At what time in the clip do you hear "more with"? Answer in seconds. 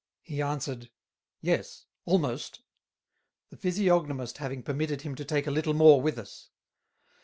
5.75-6.17